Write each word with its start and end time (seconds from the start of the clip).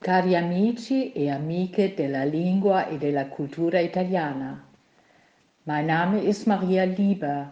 Cari 0.00 0.36
amici 0.36 1.12
e 1.12 1.28
amiche 1.28 1.92
della 1.92 2.22
lingua 2.22 2.86
e 2.86 2.98
della 2.98 3.26
cultura 3.26 3.80
italiana. 3.80 4.62
Mein 5.64 5.86
Name 5.86 6.22
ist 6.22 6.46
Maria 6.46 6.84
Lieber. 6.84 7.50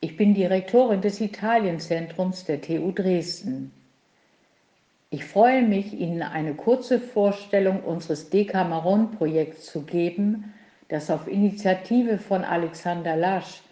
Ich 0.00 0.16
bin 0.16 0.34
Direktorin 0.34 1.00
des 1.00 1.20
Italienzentrums 1.20 2.44
der 2.46 2.60
TU 2.60 2.90
Dresden. 2.90 3.70
Ich 5.10 5.24
freue 5.24 5.62
mich, 5.62 5.92
Ihnen 5.92 6.22
eine 6.22 6.54
kurze 6.54 6.98
Vorstellung 6.98 7.80
unseres 7.84 8.28
Decameron-Projekts 8.28 9.66
zu 9.66 9.82
geben, 9.82 10.52
das 10.88 11.12
auf 11.12 11.28
Initiative 11.28 12.18
von 12.18 12.42
Alexander 12.42 13.14
Lasch, 13.14 13.62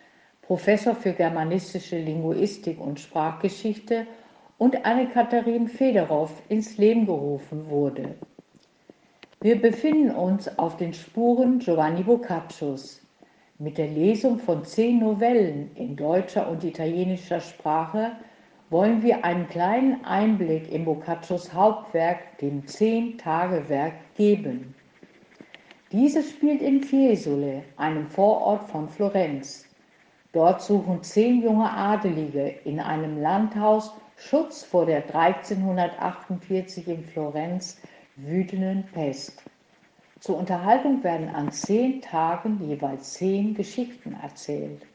Professor 0.42 0.94
für 0.94 1.12
germanistische 1.12 1.98
Linguistik 1.98 2.80
und 2.80 3.00
Sprachgeschichte 3.00 4.06
und 4.58 4.84
Anne-Katharin 4.84 5.68
Federow 5.68 6.30
ins 6.48 6.78
Leben 6.78 7.06
gerufen 7.06 7.68
wurde. 7.68 8.14
Wir 9.40 9.60
befinden 9.60 10.10
uns 10.12 10.58
auf 10.58 10.76
den 10.76 10.94
Spuren 10.94 11.58
Giovanni 11.58 12.02
Boccaccios. 12.02 13.00
Mit 13.58 13.76
der 13.78 13.88
Lesung 13.88 14.38
von 14.38 14.64
zehn 14.64 15.00
Novellen 15.00 15.70
in 15.74 15.96
deutscher 15.96 16.48
und 16.48 16.64
italienischer 16.64 17.40
Sprache 17.40 18.12
wollen 18.70 19.02
wir 19.02 19.24
einen 19.24 19.48
kleinen 19.48 20.04
Einblick 20.04 20.72
in 20.72 20.84
Boccaccios 20.84 21.52
Hauptwerk, 21.52 22.38
dem 22.38 22.66
Zehn-Tage-Werk, 22.66 23.94
geben. 24.16 24.74
Dieses 25.92 26.30
spielt 26.30 26.62
in 26.62 26.82
Fiesole, 26.82 27.64
einem 27.76 28.06
Vorort 28.06 28.68
von 28.70 28.88
Florenz. 28.88 29.66
Dort 30.32 30.62
suchen 30.62 31.02
zehn 31.02 31.42
junge 31.42 31.70
Adelige 31.70 32.54
in 32.64 32.80
einem 32.80 33.20
Landhaus 33.20 33.92
Schutz 34.16 34.62
vor 34.62 34.86
der 34.86 35.04
1348 35.14 36.88
in 36.88 37.04
Florenz 37.04 37.80
wütenden 38.16 38.84
Pest. 38.92 39.42
Zur 40.20 40.38
Unterhaltung 40.38 41.02
werden 41.02 41.28
an 41.28 41.50
zehn 41.50 42.00
Tagen 42.00 42.60
jeweils 42.66 43.14
zehn 43.14 43.54
Geschichten 43.54 44.16
erzählt. 44.22 44.86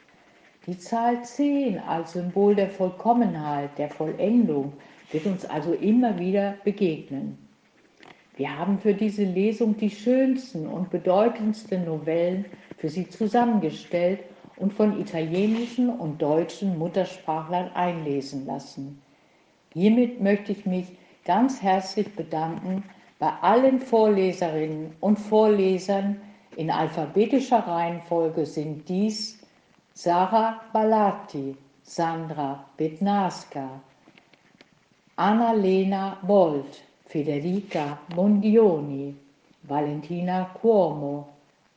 Die 0.66 0.78
Zahl 0.78 1.24
zehn 1.24 1.80
als 1.80 2.14
Symbol 2.14 2.56
der 2.56 2.70
Vollkommenheit, 2.70 3.78
der 3.78 3.90
Vollendung, 3.90 4.74
wird 5.12 5.26
uns 5.26 5.46
also 5.46 5.74
immer 5.74 6.18
wieder 6.18 6.56
begegnen. 6.64 7.38
Wir 8.36 8.58
haben 8.58 8.80
für 8.80 8.94
diese 8.94 9.24
Lesung 9.24 9.78
die 9.78 9.90
schönsten 9.90 10.68
und 10.68 10.90
bedeutendsten 10.90 11.86
Novellen 11.86 12.46
für 12.78 12.90
Sie 12.90 13.10
zusammengestellt 13.10 14.20
und 14.58 14.74
von 14.74 15.00
italienischen 15.00 15.90
und 15.90 16.22
deutschen 16.22 16.78
Muttersprachlern 16.78 17.72
einlesen 17.74 18.46
lassen. 18.46 19.02
Hiermit 19.74 20.22
möchte 20.22 20.52
ich 20.52 20.66
mich 20.66 20.88
ganz 21.26 21.62
herzlich 21.62 22.14
bedanken 22.16 22.84
bei 23.20 23.32
allen 23.42 23.80
Vorleserinnen 23.80 24.96
und 25.02 25.18
Vorlesern. 25.18 26.22
In 26.56 26.72
alphabetischer 26.72 27.60
Reihenfolge 27.60 28.46
sind 28.46 28.88
dies 28.90 29.40
Sarah 29.94 30.62
Balatti, 30.74 31.56
Sandra 31.84 32.66
Bednaska, 32.78 33.82
Annalena 35.16 36.18
Bolt, 36.22 36.84
Federica 37.08 37.98
Mondioni, 38.16 39.16
Valentina 39.64 40.50
Cuomo, 40.62 41.28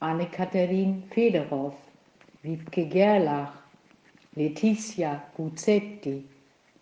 Anne-Katharin 0.00 1.02
Federow, 1.11 1.72
Wiebke 2.42 2.86
Gerlach, 2.86 3.52
Letizia 4.34 5.22
Guzzetti, 5.36 6.24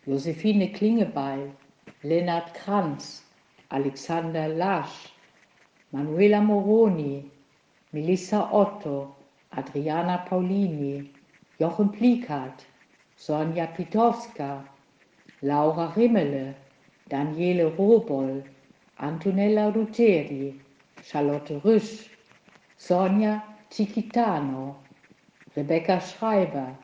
Josephine 0.08 0.72
Klingebeil, 0.72 1.52
Lennart 2.02 2.54
Kranz, 2.54 3.24
Alexander 3.68 4.48
Lasch, 4.48 5.12
Manuela 5.92 6.40
Moroni, 6.40 7.30
Melissa 7.92 8.48
Otto, 8.50 9.14
Adriana 9.50 10.24
Paulini, 10.26 11.10
Jochen 11.58 11.90
Plikat, 11.92 12.64
Sonja 13.18 13.66
Pitowska, 13.76 14.64
Laura 15.42 15.92
Rimmele, 15.94 16.54
Daniele 17.10 17.66
Roboll, 17.76 18.42
Antonella 18.98 19.70
Ruggeri, 19.70 20.58
Charlotte 21.02 21.60
Rüsch, 21.62 22.08
Sonja 22.78 23.42
Cichitano, 23.68 24.76
Rebecca 25.54 26.00
Schreiber, 26.00 26.74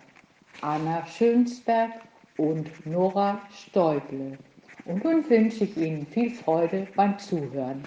Anna 0.61 1.07
Schönsberg 1.07 2.03
und 2.37 2.87
Nora 2.87 3.41
Stäuble. 3.53 4.39
Und 4.85 5.03
nun 5.03 5.29
wünsche 5.29 5.65
ich 5.65 5.77
Ihnen 5.77 6.07
viel 6.07 6.31
Freude 6.31 6.87
beim 6.95 7.19
Zuhören. 7.19 7.83